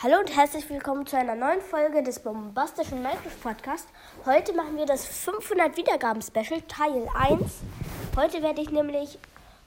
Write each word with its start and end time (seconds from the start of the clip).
Hallo 0.00 0.20
und 0.20 0.36
herzlich 0.36 0.70
willkommen 0.70 1.06
zu 1.06 1.18
einer 1.18 1.34
neuen 1.34 1.60
Folge 1.60 2.04
des 2.04 2.20
bombastischen 2.20 3.02
Minecraft 3.02 3.42
Podcast. 3.42 3.88
Heute 4.24 4.52
machen 4.52 4.76
wir 4.76 4.86
das 4.86 5.04
500 5.04 5.76
Wiedergaben 5.76 6.22
Special 6.22 6.62
Teil 6.68 7.08
1. 7.16 7.62
Heute 8.14 8.40
werde 8.40 8.62
ich 8.62 8.70
nämlich 8.70 9.18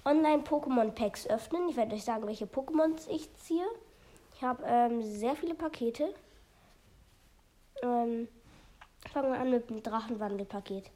Online 0.05 0.41
Pokémon 0.41 0.91
Packs 0.91 1.27
öffnen. 1.27 1.67
Ich 1.67 1.75
werde 1.75 1.95
euch 1.95 2.05
sagen, 2.05 2.25
welche 2.27 2.45
Pokémons 2.45 3.09
ich 3.09 3.29
ziehe. 3.39 3.65
Ich 4.33 4.41
habe 4.41 4.63
ähm, 4.65 5.03
sehr 5.03 5.35
viele 5.35 5.53
Pakete. 5.53 6.13
Ähm, 7.83 8.29
fangen 9.11 9.33
wir 9.33 9.37
an 9.37 9.51
mit 9.51 9.69
dem 9.69 9.83
Drachenwandelpaket. 9.83 10.89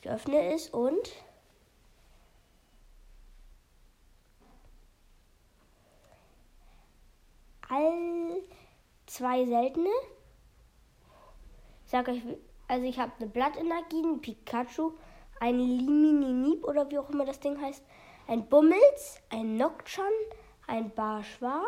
Ich 0.00 0.10
öffne 0.10 0.52
es 0.52 0.68
und 0.70 1.12
all 7.76 8.42
zwei 9.06 9.44
seltene. 9.44 9.90
Ich 11.84 11.90
sage 11.90 12.12
euch, 12.12 12.22
also 12.68 12.86
ich 12.86 12.98
habe 12.98 13.12
eine 13.18 13.28
Blattenergie, 13.28 14.02
ein 14.02 14.20
Pikachu, 14.20 14.92
ein 15.40 15.58
Limininieb 15.58 16.64
oder 16.64 16.90
wie 16.90 16.98
auch 16.98 17.10
immer 17.10 17.24
das 17.24 17.40
Ding 17.40 17.60
heißt, 17.60 17.82
ein 18.26 18.48
Bummels, 18.48 19.20
ein 19.30 19.56
Nocturne, 19.56 20.10
ein 20.66 20.90
Barschwa, 20.90 21.62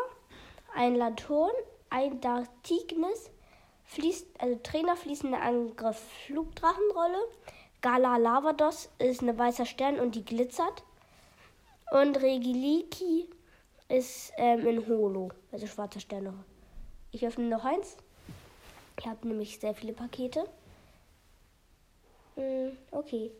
ein 0.75 0.95
Laturn, 0.95 1.53
ein 1.89 2.19
Dartignis, 2.19 3.31
fließt, 3.85 4.27
also 4.39 4.59
Trainer 4.61 4.97
fließender 4.97 5.41
Angriff, 5.41 5.99
Flugdrachenrolle, 6.25 7.19
Gala 7.81 8.17
Lavados 8.17 8.89
ist 8.99 9.21
eine 9.21 9.37
weißer 9.37 9.65
Stern 9.65 9.99
und 9.99 10.15
die 10.15 10.25
glitzert. 10.25 10.83
Und 11.91 12.21
Regiliki 12.21 13.29
ist 13.89 14.31
ähm, 14.37 14.65
in 14.67 14.87
Holo, 14.87 15.29
also 15.51 15.67
schwarze 15.67 15.99
Sterne. 15.99 16.33
Ich 17.11 17.25
öffne 17.25 17.49
noch 17.49 17.65
eins. 17.65 17.97
Ich 18.99 19.07
habe 19.07 19.27
nämlich 19.27 19.59
sehr 19.59 19.73
viele 19.73 19.93
Pakete. 19.93 20.47
Hm, 22.35 22.77
okay. 22.91 23.31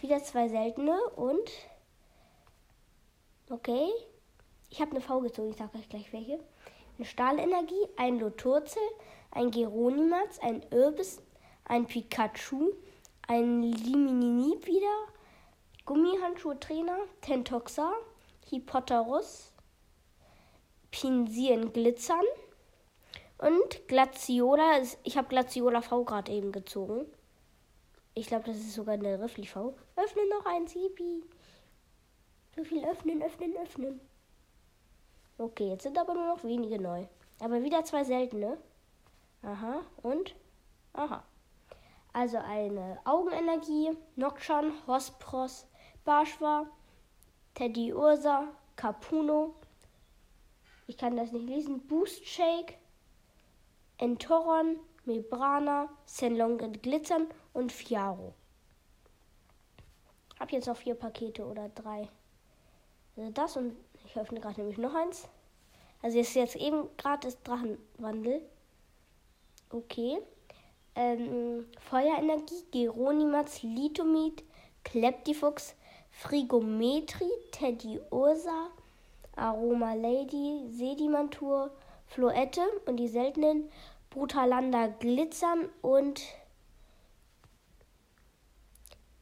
Wieder 0.00 0.22
zwei 0.22 0.48
seltene 0.48 0.98
und. 1.16 1.50
Okay. 3.50 3.88
Ich 4.70 4.80
habe 4.80 4.92
eine 4.92 5.00
V 5.00 5.20
gezogen, 5.20 5.50
ich 5.50 5.56
sage 5.56 5.76
euch 5.76 5.88
gleich 5.88 6.12
welche. 6.12 6.38
Eine 6.96 7.04
Stahlenergie, 7.04 7.88
ein 7.96 8.20
Loturzel, 8.20 8.82
ein 9.32 9.50
Geronimatz, 9.50 10.38
ein 10.38 10.62
Irbis, 10.70 11.20
ein 11.64 11.86
Pikachu, 11.86 12.72
ein 13.26 13.62
Limininib 13.62 14.66
wieder, 14.66 15.06
Gummihandschuhe-Trainer, 15.86 16.98
Tentoxa, 17.20 17.92
Hippoterus, 18.48 19.49
Pinsien 20.90 21.72
glitzern. 21.72 22.24
Und 23.38 23.88
Glaciola, 23.88 24.82
ich 25.02 25.16
habe 25.16 25.28
Glaciola 25.28 25.80
V 25.80 26.04
gerade 26.04 26.30
eben 26.32 26.52
gezogen. 26.52 27.06
Ich 28.14 28.26
glaube, 28.26 28.44
das 28.44 28.56
ist 28.56 28.74
sogar 28.74 28.94
eine 28.94 29.20
Riffli 29.20 29.46
V. 29.46 29.74
Öffne 29.96 30.28
noch 30.28 30.44
ein 30.44 30.66
Sibi. 30.66 31.22
So 32.56 32.64
viel 32.64 32.84
öffnen, 32.84 33.22
öffnen, 33.22 33.56
öffnen. 33.56 34.00
Okay, 35.38 35.68
jetzt 35.68 35.84
sind 35.84 35.96
aber 35.96 36.14
nur 36.14 36.26
noch 36.26 36.44
wenige 36.44 36.78
neu. 36.80 37.06
Aber 37.38 37.62
wieder 37.62 37.84
zwei 37.84 38.04
seltene. 38.04 38.58
Aha, 39.42 39.80
und? 40.02 40.34
Aha. 40.92 41.24
Also 42.12 42.38
eine 42.38 42.98
Augenenergie, 43.04 43.96
Nocturne, 44.16 44.72
Hospros, 44.86 45.66
Barschwa, 46.04 46.66
Teddy 47.54 47.94
Ursa, 47.94 48.48
Capuno, 48.76 49.54
ich 50.90 50.96
kann 50.96 51.16
das 51.16 51.30
nicht 51.30 51.48
lesen, 51.48 51.86
Boost 51.86 52.26
Shake, 52.26 52.76
Entoron, 53.98 54.76
Mebrana, 55.04 55.88
Senlong 56.04 56.58
und 56.58 56.82
Glitzern 56.82 57.28
und 57.52 57.70
Fiaro. 57.70 58.34
Hab 60.40 60.50
jetzt 60.50 60.66
noch 60.66 60.76
vier 60.76 60.96
Pakete 60.96 61.46
oder 61.46 61.68
drei. 61.68 62.08
Also 63.16 63.30
das 63.30 63.56
und 63.56 63.76
ich 64.04 64.16
öffne 64.16 64.40
gerade 64.40 64.60
nämlich 64.60 64.78
noch 64.78 64.92
eins. 64.92 65.28
Also 66.02 66.18
ist 66.18 66.34
jetzt 66.34 66.56
eben 66.56 66.88
gerade 66.96 67.20
das 67.28 67.40
Drachenwandel. 67.44 68.42
Okay. 69.70 70.18
Ähm, 70.96 71.68
Feuerenergie, 71.78 72.64
Geronimatz, 72.72 73.62
Litomid, 73.62 74.42
Kleptifux, 74.82 75.76
Frigometri, 76.10 77.30
Teddy 77.52 78.00
Ursa, 78.10 78.72
Aroma 79.40 79.94
Lady, 79.94 80.68
Sedimantur, 80.70 81.70
Floette 82.06 82.62
und 82.86 82.96
die 82.96 83.08
seltenen 83.08 83.70
Brutalanda 84.10 84.88
Glitzern 84.88 85.68
und 85.82 86.22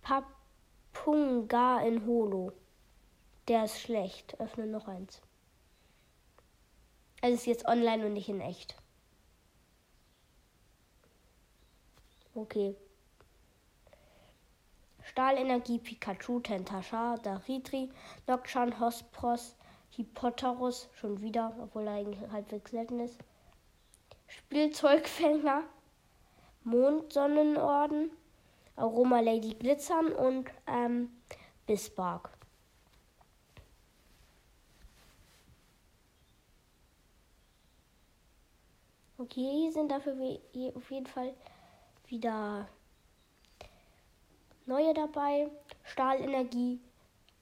Papunga 0.03 1.81
in 1.81 2.07
Holo. 2.07 2.53
Der 3.47 3.65
ist 3.65 3.78
schlecht. 3.81 4.41
Öffne 4.41 4.67
noch 4.67 4.89
eins. 4.89 5.21
Also 7.21 7.34
ist 7.34 7.47
jetzt 7.47 7.67
online 7.67 8.07
und 8.07 8.15
nicht 8.15 8.28
in 8.28 8.41
echt. 8.41 8.77
Okay. 12.34 12.77
Stahlenergie, 15.03 15.78
Pikachu, 15.78 16.41
Tentasha, 16.41 17.17
Daritri, 17.17 17.91
Nocturne, 18.27 18.78
Hospros, 18.78 19.57
Hippoterus, 19.91 20.88
schon 20.94 21.21
wieder, 21.21 21.54
obwohl 21.60 21.87
er 21.87 21.94
eigentlich 21.94 22.31
halbwegs 22.31 22.71
selten 22.71 23.00
ist. 23.00 23.19
Spielzeugfänger, 24.26 25.65
Mondsonnenorden, 26.65 28.10
Aroma 28.77 29.21
Lady 29.21 29.54
Glitzern 29.54 30.12
und 30.12 30.50
ähm, 30.66 31.10
Bisbark. 31.66 32.31
Okay, 39.21 39.50
hier 39.62 39.72
sind 39.72 39.91
dafür 39.91 40.15
auf 40.75 40.91
jeden 40.93 41.06
Fall 41.06 41.34
wieder 42.06 42.69
neue 44.65 44.94
dabei. 44.94 45.50
Stahlenergie, 45.82 46.81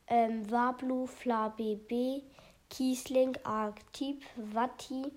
ähm, 0.07 0.51
Wablu, 0.51 1.07
Fla 1.07 1.49
BB, 1.49 2.23
Kiesling, 2.71 3.37
Arctip, 3.45 4.23
Watti, 4.37 5.13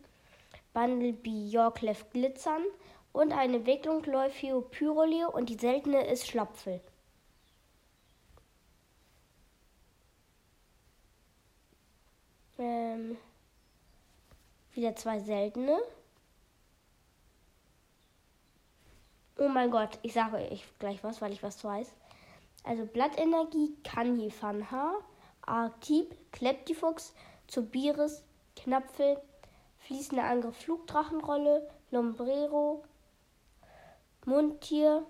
Bundlebee, 0.73 1.49
Yorklef 1.49 2.09
Glitzern 2.11 2.63
und 3.11 3.31
eine 3.31 3.57
Entwicklung 3.57 4.03
Leufio 4.03 4.61
Pyrolie 4.61 5.29
und 5.29 5.49
die 5.49 5.57
seltene 5.57 6.05
ist 6.07 6.27
Schlapfel. 6.27 6.81
Ähm, 12.57 13.17
wieder 14.73 14.95
zwei 14.95 15.19
seltene. 15.19 15.79
Oh 19.37 19.47
mein 19.47 19.71
Gott, 19.71 19.97
ich 20.01 20.13
sage 20.13 20.35
euch 20.35 20.65
gleich 20.79 21.01
was, 21.03 21.21
weil 21.21 21.31
ich 21.31 21.41
was 21.41 21.63
weiß. 21.63 21.93
Also 22.65 22.85
Blattenergie, 22.85 23.73
Kanye 23.83 24.29
Fanha, 24.29 24.95
Arctip, 25.41 26.13
Kleptifuchs, 26.33 27.13
Zobiris, 27.49 28.23
Knapfel, 28.55 29.19
Fließender 29.79 30.23
Angriff, 30.23 30.55
Flugdrachenrolle, 30.57 31.67
Lombrero, 31.91 32.83
Mundtier, 34.25 35.05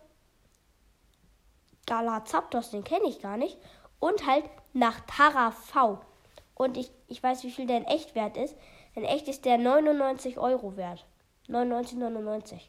Galazapdos, 1.86 2.72
den 2.72 2.84
kenne 2.84 3.08
ich 3.08 3.20
gar 3.22 3.38
nicht. 3.38 3.58
Und 4.00 4.26
halt 4.26 4.46
nach 4.74 5.02
Tara 5.02 5.52
V. 5.52 6.00
Und 6.56 6.78
ich, 6.78 6.92
ich 7.08 7.22
weiß, 7.22 7.44
wie 7.44 7.52
viel 7.52 7.68
der 7.68 7.78
in 7.78 7.86
echt 7.86 8.16
wert 8.16 8.38
ist. 8.38 8.56
In 8.96 9.04
echt 9.04 9.28
ist 9.28 9.46
der 9.46 9.58
99 9.58 10.38
Euro 10.38 10.78
wert. 10.78 11.06
99,99. 11.48 12.62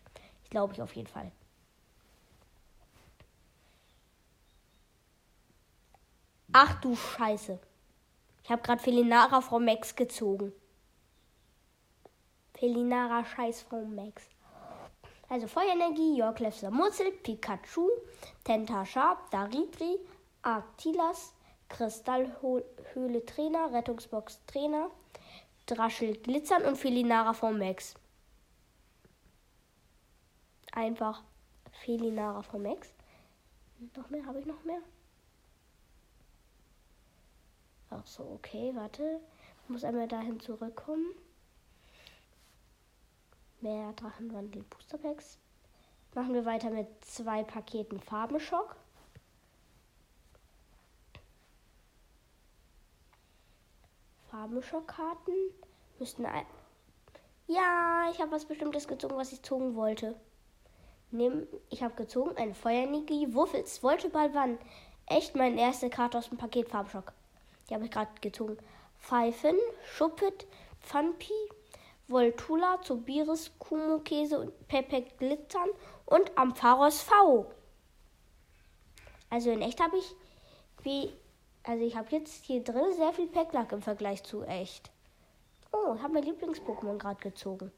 Ich 0.43 0.51
glaube 0.51 0.73
ich 0.73 0.83
auf 0.83 0.97
jeden 0.97 1.09
Fall. 1.09 1.31
Ach 6.53 6.81
du 6.81 6.97
Scheiße. 6.97 7.61
Ich 8.51 8.53
habe 8.53 8.63
gerade 8.63 8.83
Felinara 8.83 9.41
Frau 9.43 9.61
Max 9.61 9.95
gezogen. 9.95 10.53
Felinara 12.55 13.25
Scheiß 13.25 13.63
Frau 13.63 13.85
Max. 13.85 14.29
Also 15.29 15.47
Feuerenergie, 15.47 16.19
Jorklefser 16.19 16.73
Murzel, 16.73 17.13
Pikachu, 17.13 17.89
Tentasharp, 18.43 19.31
Daritri, 19.31 20.01
Arctilas, 20.43 21.33
Kristallhöhle 21.69 23.25
Trainer, 23.25 23.73
Rettungsbox 23.73 24.45
Trainer, 24.49 24.91
Draschel 25.67 26.17
Glitzern 26.17 26.65
und 26.65 26.77
Felinara 26.77 27.35
von 27.35 27.57
Max. 27.57 27.95
Einfach 30.73 31.23
Felinara 31.85 32.43
von 32.43 32.65
Max. 32.65 32.93
Noch 33.97 34.11
mehr? 34.11 34.27
Habe 34.27 34.41
ich 34.41 34.47
noch 34.47 34.65
mehr? 34.65 34.83
Ach 37.91 38.07
so, 38.07 38.23
okay, 38.23 38.73
warte. 38.75 39.21
Muss 39.69 39.85
einmal 39.85 40.09
dahin 40.09 40.41
zurückkommen. 40.41 41.15
Mehr 43.61 43.93
Drachenwandel 43.93 44.63
Booster 44.63 44.99
Packs. 44.99 45.39
Machen 46.15 46.35
wir 46.35 46.45
weiter 46.45 46.71
mit 46.71 46.89
zwei 47.05 47.45
Paketen 47.45 48.01
Farbenschock. 48.01 48.77
Farbenschockkarten 54.31 55.35
müssten. 55.99 56.25
Ein 56.27 56.47
ja, 57.53 58.09
ich 58.13 58.21
habe 58.21 58.31
was 58.31 58.45
Bestimmtes 58.45 58.87
gezogen, 58.87 59.17
was 59.17 59.33
ich 59.33 59.43
zogen 59.43 59.75
wollte. 59.75 60.15
Nimm, 61.11 61.49
ich 61.69 61.83
habe 61.83 61.97
gezogen 61.97 62.37
eine 62.37 62.55
Feuerenergie 62.55 63.35
Wuffels. 63.35 63.83
Wollte 63.83 64.09
bald 64.09 64.35
wann. 64.35 64.57
Echt 65.07 65.35
meine 65.35 65.61
erste 65.61 65.91
Karte 65.91 66.19
aus 66.19 66.29
dem 66.29 66.39
Paket 66.39 66.69
Farbschock. 66.69 67.13
Die 67.71 67.75
habe 67.75 67.85
ich 67.85 67.91
gerade 67.91 68.11
gezogen. 68.21 68.59
Pfeifen, 68.99 69.57
Schuppet, 69.85 70.47
Pfannpi, 70.81 71.33
Voltula, 72.09 72.83
Zobiris, 72.83 73.53
Kumo-Käse 73.59 74.41
und 74.41 74.69
Pepe 74.69 75.03
Glitzern 75.19 75.69
und 76.07 76.37
Ampharos 76.37 77.01
V. 77.01 77.51
Also 79.31 79.51
in 79.51 79.63
echt 79.63 79.81
habe 79.81 79.97
ich 79.97 80.15
wie 80.83 81.13
also 81.63 81.85
ich 81.85 81.97
habe 81.97 82.09
jetzt 82.11 82.45
hier 82.45 82.65
drin 82.65 82.93
sehr 82.97 83.13
viel 83.13 83.27
Packlack 83.27 83.73
im 83.73 83.83
Vergleich 83.83 84.23
zu 84.25 84.43
echt. 84.43 84.91
Oh, 85.73 85.95
ich 85.95 86.03
habe 86.03 86.15
mein 86.15 86.25
Lieblings-Pokémon 86.25 86.99
gerade 86.99 87.21
gezogen. 87.21 87.71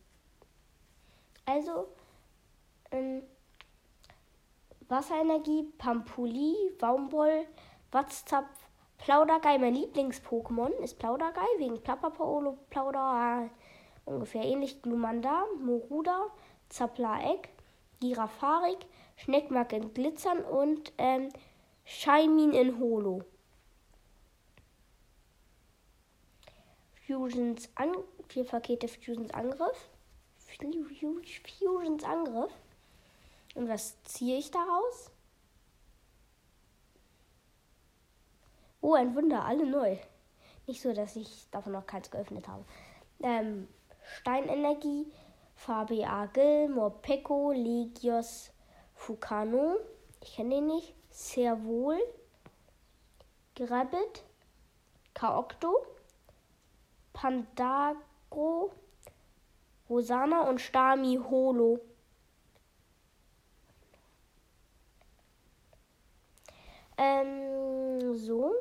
Also 1.44 1.88
ähm, 2.90 3.22
Wasserenergie, 4.88 5.64
Pampuli, 5.78 6.54
Baumwoll, 6.78 7.46
Watzzapf, 7.90 8.61
Plaudergei. 9.02 9.58
Mein 9.58 9.74
Lieblings-Pokémon 9.74 10.70
ist 10.80 11.00
Plaudergei 11.00 11.46
wegen 11.58 11.82
Plapperpaolo, 11.82 12.56
Plauder, 12.70 13.50
ungefähr 14.04 14.44
ähnlich 14.44 14.80
Glumanda, 14.80 15.44
Moruda, 15.60 16.26
Zaplaek, 16.68 17.48
Girafarik, 18.00 18.78
Schneckmark 19.16 19.72
in 19.72 19.92
Glitzern 19.92 20.44
und 20.44 20.92
ähm, 20.98 21.30
Scheimin 21.84 22.52
in 22.52 22.78
Holo. 22.78 23.24
Fusions 27.04 27.68
An 27.74 27.92
vier 28.28 28.44
Pakete 28.44 28.86
Fusions 28.86 29.34
Angriff. 29.34 29.88
Fusions 31.58 32.04
Angriff. 32.04 32.52
Und 33.56 33.68
was 33.68 34.00
ziehe 34.04 34.38
ich 34.38 34.52
daraus? 34.52 35.11
Oh, 38.82 38.94
ein 38.94 39.14
Wunder, 39.14 39.44
alle 39.44 39.64
neu. 39.64 39.96
Nicht 40.66 40.82
so, 40.82 40.92
dass 40.92 41.14
ich 41.14 41.48
davon 41.50 41.72
noch 41.72 41.86
keins 41.86 42.10
geöffnet 42.10 42.48
habe. 42.48 42.64
Ähm, 43.22 43.68
Steinenergie, 44.02 45.06
Fabi 45.54 46.04
Agel, 46.04 46.68
Morpeko, 46.68 47.52
Legios, 47.52 48.50
Fukano. 48.94 49.76
Ich 50.20 50.34
kenne 50.34 50.56
den 50.56 50.66
nicht. 50.66 50.94
Sehr 51.10 51.64
wohl. 51.64 52.00
Grabbit, 53.54 54.24
Kaokto, 55.14 55.86
Pandagro, 57.12 58.72
Rosana 59.88 60.48
und 60.48 60.60
Stami 60.60 61.20
Holo. 61.30 61.78
Ähm, 66.96 68.14
so. 68.16 68.52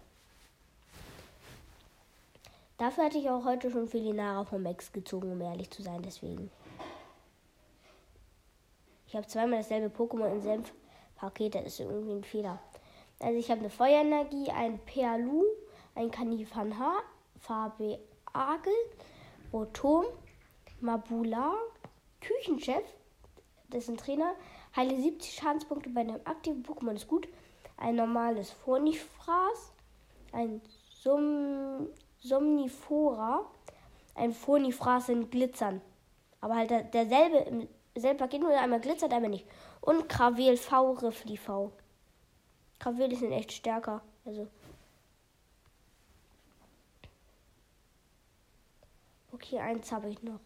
Dafür 2.82 3.04
hatte 3.04 3.18
ich 3.18 3.30
auch 3.30 3.44
heute 3.44 3.70
schon 3.70 3.86
Felinara 3.86 4.44
vom 4.44 4.64
Max 4.64 4.90
gezogen, 4.90 5.30
um 5.30 5.40
ehrlich 5.40 5.70
zu 5.70 5.82
sein, 5.82 6.02
deswegen. 6.02 6.50
Ich 9.06 9.14
habe 9.14 9.24
zweimal 9.28 9.58
dasselbe 9.60 9.86
Pokémon 9.86 10.32
in 10.32 10.40
Senf 10.40 10.74
Paket, 11.14 11.54
das 11.54 11.66
ist 11.66 11.78
irgendwie 11.78 12.10
ein 12.10 12.24
Fehler. 12.24 12.58
Also 13.20 13.38
ich 13.38 13.52
habe 13.52 13.60
eine 13.60 13.70
Feuerenergie, 13.70 14.50
ein 14.50 14.80
Perlu, 14.80 15.44
ein 15.94 16.10
Kanifanha, 16.10 16.94
Farbe 17.38 18.00
Agel, 18.32 18.72
Rotom, 19.52 20.06
Mabula, 20.80 21.54
Küchenchef, 22.20 22.82
das 23.70 23.84
ist 23.84 23.90
ein 23.90 23.96
Trainer, 23.96 24.34
heile 24.74 25.00
70 25.00 25.34
Schadenspunkte 25.34 25.88
bei 25.90 26.00
einem 26.00 26.20
aktiven 26.24 26.64
Pokémon 26.64 26.96
ist 26.96 27.06
gut. 27.06 27.28
Ein 27.76 27.94
normales 27.94 28.50
Phonifras, 28.50 29.72
ein 30.32 30.60
Som 31.00 31.86
Somnifora, 32.22 33.44
ein 34.14 34.32
Phonifras 34.32 35.08
in 35.08 35.28
Glitzern. 35.30 35.80
Aber 36.40 36.56
halt 36.56 36.70
derselbe, 36.94 37.38
im 37.38 37.68
selben 37.94 38.18
Paket, 38.18 38.40
nur 38.40 38.50
einmal 38.50 38.80
glitzert, 38.80 39.12
einmal 39.12 39.30
nicht. 39.30 39.46
Und 39.80 40.08
Gravel 40.08 40.56
V, 40.56 40.92
Riffli 40.92 41.36
V. 41.36 41.72
Gravel 42.78 43.14
sind 43.16 43.32
echt 43.32 43.52
stärker. 43.52 44.02
Also. 44.24 44.46
Okay, 49.32 49.58
eins 49.58 49.90
habe 49.90 50.08
ich 50.08 50.22
noch. 50.22 50.40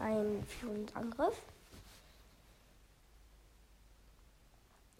Ein 0.00 0.42
Führungsangriff. 0.46 1.40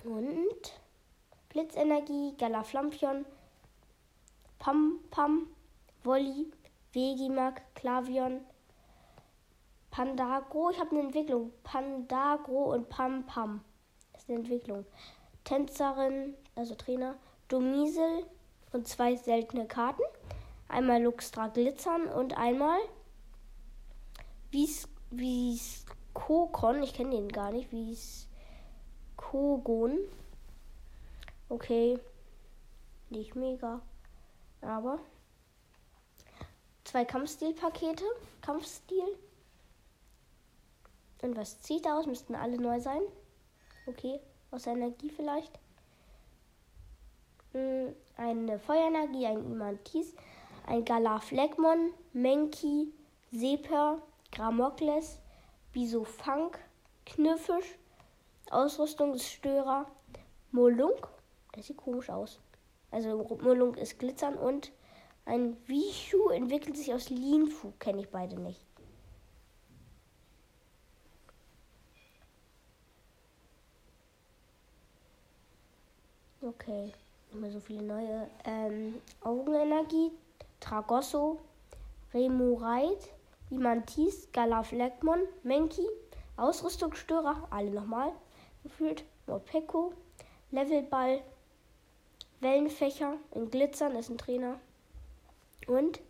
Und 0.04 0.80
Blitzenergie, 1.48 2.34
Galaflampion, 2.36 3.24
Pam 4.58 4.98
Pam, 5.10 5.46
Wolli, 6.04 6.50
Vegimak, 6.92 7.62
Klavion, 7.74 8.40
Pandagro, 9.90 10.70
ich 10.70 10.80
habe 10.80 10.90
eine 10.92 11.00
Entwicklung. 11.00 11.52
Pandagro 11.62 12.72
und 12.72 12.88
Pam 12.88 13.26
Pam. 13.26 13.60
Das 14.12 14.22
ist 14.22 14.30
eine 14.30 14.38
Entwicklung. 14.38 14.86
Tänzerin, 15.44 16.34
also 16.56 16.74
Trainer, 16.74 17.16
Domisel 17.48 18.24
und 18.72 18.88
zwei 18.88 19.16
seltene 19.16 19.66
Karten. 19.66 20.02
Einmal 20.68 21.02
Luxtra 21.02 21.48
Glitzern 21.48 22.06
und 22.06 22.38
einmal 22.38 22.78
Vis 24.50 24.88
Viskokon. 25.10 26.82
Ich 26.82 26.94
kenne 26.94 27.10
den 27.10 27.28
gar 27.28 27.52
nicht. 27.52 27.70
Viskogon. 29.20 29.98
Okay. 31.50 31.98
Nicht 33.10 33.36
mega. 33.36 33.82
Aber 34.62 35.00
zwei 36.92 37.06
Kampfstil-Pakete. 37.06 38.04
Kampfstil. 38.42 39.16
Und 41.22 41.36
was 41.36 41.62
zieht 41.62 41.86
aus? 41.86 42.06
Müssten 42.06 42.34
alle 42.34 42.60
neu 42.60 42.80
sein. 42.80 43.00
Okay, 43.86 44.20
aus 44.50 44.66
Energie 44.66 45.08
vielleicht. 45.08 45.58
Hm, 47.52 47.94
eine 48.18 48.58
Feuerenergie, 48.58 49.26
ein 49.26 49.38
Imantis, 49.38 50.14
ein 50.66 50.84
Galaflegmon, 50.84 51.94
Menki, 52.12 52.92
Seper, 53.30 54.02
Gramokles, 54.30 55.18
Bisofunk, 55.72 56.58
Knirfisch, 57.06 57.78
Ausrüstungsstörer, 58.50 59.86
Molunk. 60.50 61.08
Das 61.52 61.66
sieht 61.66 61.78
komisch 61.78 62.10
aus. 62.10 62.38
Also 62.90 63.26
Molunk 63.40 63.78
ist 63.78 63.98
glitzern 63.98 64.34
und 64.34 64.72
Ein 65.24 65.56
Wishu 65.66 66.30
entwickelt 66.30 66.76
sich 66.76 66.92
aus 66.92 67.10
Linfu. 67.10 67.72
Kenne 67.78 68.00
ich 68.00 68.08
beide 68.08 68.40
nicht. 68.40 68.60
Okay, 76.40 76.92
immer 77.32 77.50
so 77.52 77.60
viele 77.60 77.82
neue. 77.82 78.28
Ähm, 78.44 79.00
Augenenergie, 79.20 80.10
Tragosso, 80.58 81.40
Remurite, 82.12 83.08
Imantis, 83.50 84.26
Galafleckmon, 84.32 85.20
Menki, 85.44 85.86
Ausrüstungsstörer, 86.36 87.46
alle 87.50 87.70
nochmal 87.70 88.12
gefühlt, 88.64 89.04
Morpeko, 89.28 89.92
Levelball, 90.50 91.22
Wellenfächer, 92.40 93.14
in 93.32 93.48
Glitzern 93.48 93.94
ist 93.94 94.10
ein 94.10 94.18
Trainer. 94.18 94.58
Und 95.66 96.00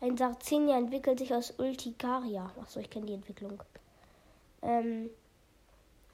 ein 0.00 0.16
Sarzenia 0.16 0.76
entwickelt 0.78 1.18
sich 1.18 1.34
aus 1.34 1.54
Ultikaria. 1.58 2.50
Achso, 2.60 2.80
ich 2.80 2.90
kenne 2.90 3.06
die 3.06 3.14
Entwicklung. 3.14 3.62
Ähm, 4.62 5.10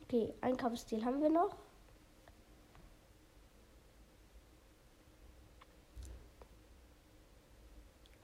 okay, 0.03 0.33
ein 0.41 0.57
Kampfstil 0.57 1.05
haben 1.05 1.21
wir 1.21 1.31
noch. 1.31 1.57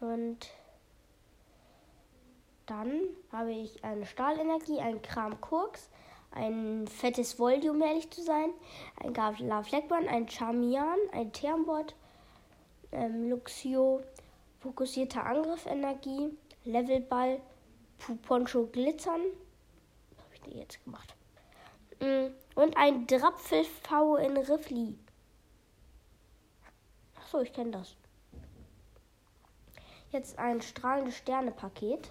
Und 0.00 0.50
dann 2.64 3.00
habe 3.32 3.52
ich 3.52 3.84
eine 3.84 4.06
Stahlenergie, 4.06 4.80
ein 4.80 5.02
Kram 5.02 5.38
Kurks, 5.40 5.90
ein 6.30 6.86
fettes 6.86 7.38
Volume, 7.38 7.72
um 7.72 7.82
ehrlich 7.82 8.10
zu 8.10 8.22
sein, 8.22 8.50
ein 9.02 9.12
Gavla 9.12 9.62
Fleckmann, 9.62 10.08
ein 10.08 10.28
Charmian, 10.28 10.98
ein 11.12 11.32
Termbot, 11.32 11.94
ähm, 12.92 13.28
Luxio, 13.28 14.00
fokussierter 14.60 15.24
Angriffenergie, 15.24 16.36
Levelball, 16.64 17.40
Puponcho 17.98 18.66
Glitzern. 18.66 19.20
Was 20.16 20.24
habe 20.24 20.34
ich 20.34 20.40
denn 20.42 20.58
jetzt 20.58 20.84
gemacht? 20.84 21.14
Mm, 22.00 22.32
und 22.54 22.76
ein 22.76 23.06
Drapfel 23.06 23.64
V 23.64 24.16
in 24.16 24.36
Riffli. 24.36 24.98
Achso, 27.16 27.40
ich 27.40 27.52
kenne 27.52 27.72
das. 27.72 27.96
Jetzt 30.12 30.38
ein 30.38 30.60
strahlende 30.60 31.12
Sterne-Paket. 31.12 32.10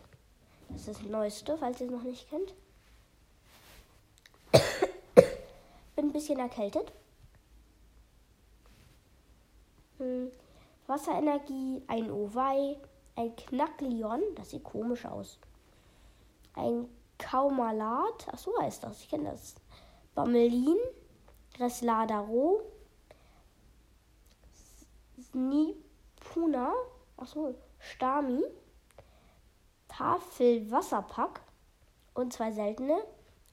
Das 0.69 0.87
ist 0.87 0.99
das 0.99 1.01
neueste, 1.01 1.57
falls 1.57 1.81
ihr 1.81 1.87
es 1.87 1.91
noch 1.91 2.03
nicht 2.03 2.29
kennt. 2.29 2.53
Bin 5.95 6.05
ein 6.05 6.13
bisschen 6.13 6.39
erkältet. 6.39 6.91
Wasserenergie, 10.89 11.83
ein 11.87 12.09
Owei, 12.09 12.77
ein 13.15 13.35
Knacklion, 13.35 14.21
das 14.35 14.49
sieht 14.49 14.63
komisch 14.63 15.05
aus. 15.05 15.39
Ein 16.55 16.89
Kaumalat, 17.19 18.27
ach 18.31 18.37
so 18.37 18.59
heißt 18.59 18.83
das, 18.83 19.01
ich 19.01 19.09
kenne 19.09 19.31
das. 19.31 19.55
Bamelin, 20.15 20.77
Resladaro, 21.59 22.61
Snipuna, 25.21 26.73
ach 27.17 27.27
so, 27.27 27.53
Stami, 27.77 28.43
Tafelwasserpack 29.89 31.41
und 32.15 32.33
zwei 32.33 32.51
seltene. 32.51 32.97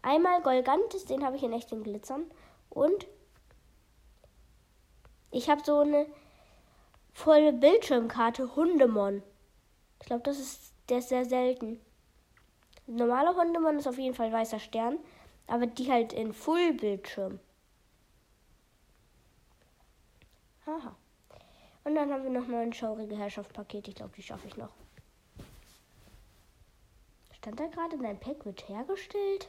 Einmal 0.02 0.40
Golgantes, 0.43 1.05
den 1.05 1.25
habe 1.25 1.37
ich 1.37 1.43
in 1.43 1.52
echten 1.52 1.83
Glitzern. 1.83 2.31
Und 2.71 3.07
ich 5.31 5.50
habe 5.50 5.62
so 5.64 5.81
eine 5.81 6.07
volle 7.16 7.54
Bildschirmkarte 7.54 8.54
Hundemon. 8.56 9.23
Ich 10.00 10.06
glaube, 10.06 10.23
das 10.23 10.38
ist 10.38 10.75
der 10.90 10.99
ist 10.99 11.08
sehr 11.08 11.25
selten. 11.25 11.80
Normaler 12.87 13.35
Hundemon 13.35 13.78
ist 13.78 13.88
auf 13.88 13.99
jeden 13.99 14.14
Fall 14.14 14.30
weißer 14.30 14.61
Stern, 14.61 14.99
aber 15.46 15.66
die 15.66 15.90
halt 15.90 16.12
in 16.12 16.32
Full-Bildschirm. 16.32 17.40
Aha. 20.66 20.94
Und 21.85 21.94
dann 21.94 22.12
haben 22.12 22.23
wir 22.23 22.30
noch 22.30 22.46
mal 22.46 22.62
ein 22.62 22.73
schaurige 22.73 23.16
Herrschaft-Paket. 23.16 23.88
Ich 23.88 23.94
glaube, 23.94 24.12
die 24.14 24.23
schaffe 24.23 24.46
ich 24.46 24.56
noch. 24.56 24.75
Stand 27.32 27.58
da 27.58 27.66
gerade, 27.66 27.96
dein 27.99 28.20
Pack 28.20 28.44
wird 28.44 28.68
hergestellt? 28.68 29.49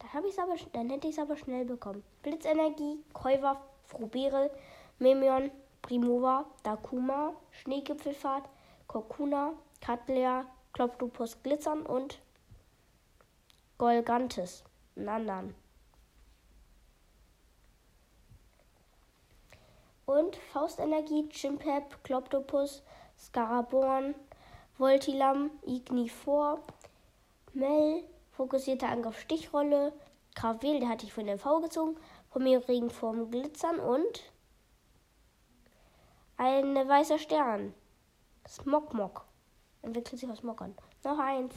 Dann, 0.00 0.12
habe 0.12 0.28
ich's 0.28 0.38
aber, 0.38 0.56
dann 0.72 0.90
hätte 0.90 1.06
ich 1.06 1.14
es 1.14 1.22
aber 1.22 1.36
schnell 1.36 1.64
bekommen. 1.64 2.02
Blitzenergie, 2.22 2.98
Käufer, 3.12 3.62
Frobere, 3.86 4.50
Memion, 4.98 5.50
Primova, 5.82 6.44
Dakuma, 6.62 7.32
Schneegipfelfahrt, 7.50 8.48
Kokuna, 8.86 9.52
Katlea, 9.80 10.46
Kloptopus 10.72 11.42
Glitzern 11.42 11.86
und 11.86 12.20
Golgantes. 13.78 14.64
Nandan. 14.96 15.54
Und 20.06 20.36
Faustenergie, 20.36 21.28
Chimpep, 21.28 22.02
Kloptopus, 22.02 22.82
Scaraborn, 23.18 24.14
Voltilam, 24.78 25.50
Ignifor, 25.66 26.60
Mel, 27.52 28.04
fokussierter 28.32 28.88
Angriff, 28.88 29.20
Stichrolle, 29.20 29.92
Gravel, 30.34 30.80
der 30.80 30.90
hatte 30.90 31.06
ich 31.06 31.12
von 31.12 31.26
der 31.26 31.38
V 31.38 31.60
gezogen, 31.60 31.96
von 32.36 32.44
mir 32.44 32.68
Regenform 32.68 33.30
Glitzern 33.30 33.80
und 33.80 34.30
ein 36.36 36.76
weißer 36.86 37.18
Stern. 37.18 37.72
Smogmog. 38.46 39.24
Entwickelt 39.80 40.20
sich 40.20 40.28
aus 40.28 40.42
Mockern. 40.42 40.74
Noch 41.02 41.18
eins. 41.18 41.54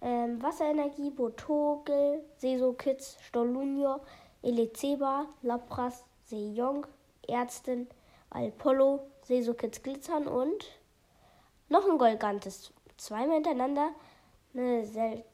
Ähm, 0.00 0.42
Wasserenergie, 0.42 1.10
Botogel, 1.10 2.24
Sesokitz, 2.38 3.18
Stolunio, 3.20 4.00
Elezeba, 4.42 5.26
Lapras, 5.42 6.04
Sejong, 6.24 6.88
Ärztin, 7.28 7.86
Alpollo, 8.30 9.06
Sesokitz 9.22 9.80
Glitzern 9.80 10.26
und 10.26 10.72
noch 11.68 11.88
ein 11.88 11.98
Golgantes. 11.98 12.72
Zweimal 12.96 13.36
hintereinander 13.36 13.90
eine 14.54 14.84
Sel 14.84 15.24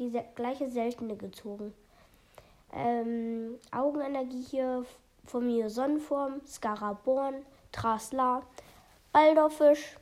die 0.00 0.18
gleiche 0.34 0.70
seltene 0.70 1.16
gezogen. 1.16 1.74
Ähm, 2.72 3.58
Augenenergie 3.70 4.42
hier 4.42 4.86
von 5.26 5.46
mir 5.46 5.68
Sonnenform, 5.68 6.40
Scaraborn, 6.46 7.44
Trasla, 7.70 8.42
Baldorfisch, 9.12 9.96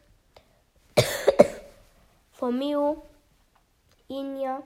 Formeo, 2.33 3.03
Enya, 4.09 4.63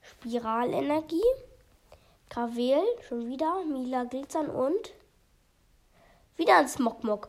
Spiralenergie, 0.00 1.20
Gravel, 2.30 2.82
schon 3.08 3.28
wieder, 3.28 3.64
Mila 3.64 4.04
Glitzern 4.04 4.48
und 4.48 4.92
wieder 6.36 6.58
ein 6.58 6.68
Smogmog. 6.68 7.28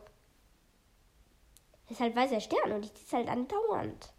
Ist 1.88 2.00
halt 2.00 2.14
weißer 2.14 2.40
Stern 2.40 2.72
und 2.72 2.84
ich 2.84 2.94
ziehe 2.94 3.06
es 3.06 3.12
halt 3.12 3.28
andauernd. 3.28 4.12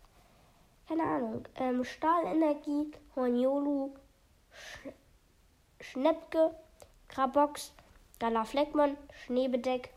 Keine 0.88 1.04
Ahnung. 1.04 1.48
Ähm, 1.56 1.84
Stahlenergie, 1.84 2.92
Horniolu, 3.16 3.96
Sch 4.52 4.90
Schnepke, 5.80 6.56
Krabox, 7.08 7.74
Gala 8.20 8.46
Fleckmann, 8.46 8.98
Schneebedeck, 9.14 9.94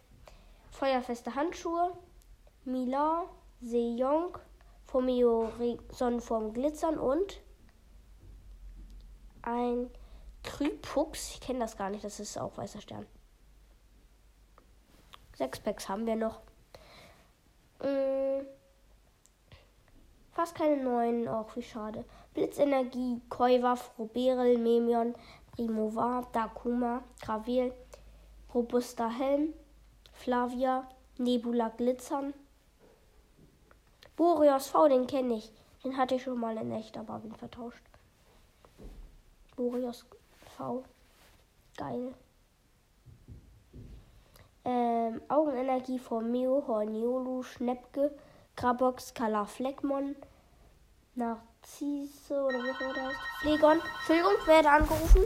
Feuerfeste 0.70 1.34
Handschuhe, 1.34 1.96
Mila, 2.64 3.24
Sejong, 3.60 4.38
Fomeo 4.86 5.52
Sonnenform 5.90 6.52
Glitzern 6.52 6.98
und 6.98 7.40
ein 9.42 9.90
Krypux. 10.42 11.32
Ich 11.34 11.40
kenne 11.40 11.60
das 11.60 11.76
gar 11.76 11.90
nicht, 11.90 12.04
das 12.04 12.20
ist 12.20 12.38
auch 12.38 12.56
weißer 12.56 12.80
Stern. 12.80 13.06
Sechs 15.36 15.58
Packs 15.60 15.88
haben 15.88 16.06
wir 16.06 16.16
noch. 16.16 16.40
Hm, 17.80 18.46
fast 20.34 20.54
keine 20.54 20.82
neuen, 20.82 21.28
auch 21.28 21.54
wie 21.56 21.62
schade. 21.62 22.04
Blitzenergie, 22.34 23.20
Koiwa, 23.28 23.76
Froberel, 23.76 24.58
Memion, 24.58 25.14
Primova, 25.52 26.26
Dakuma, 26.32 27.02
Gravel, 27.22 27.72
Robuster 28.52 29.08
Helm, 29.08 29.54
Flavia, 30.12 30.88
Nebula 31.18 31.68
Glitzern. 31.68 32.34
Boreos 34.16 34.66
V, 34.68 34.88
den 34.88 35.06
kenne 35.06 35.34
ich. 35.34 35.52
Den 35.84 35.96
hatte 35.96 36.16
ich 36.16 36.22
schon 36.22 36.40
mal 36.40 36.56
in 36.56 36.72
echt, 36.72 36.96
aber 36.96 37.18
bin 37.18 37.34
vertauscht. 37.34 37.82
Boreos 39.56 40.04
V. 40.56 40.84
Geil. 41.76 42.14
Ähm, 44.64 45.20
Augenenergie 45.28 45.98
von 45.98 46.30
Meo, 46.30 46.64
Horniolu, 46.66 47.42
Schnepke, 47.42 48.16
Krabox, 48.56 49.14
Kala 49.14 49.44
Fleckmon, 49.44 50.16
Narzisse 51.14 52.42
oder 52.42 52.62
wie 52.62 52.70
auch 52.70 52.80
immer 52.80 52.94
das 52.94 53.04
heißt. 53.06 53.16
Pflegon. 53.40 53.80
Entschuldigung, 53.98 54.46
werde 54.46 54.70
angerufen. 54.70 55.22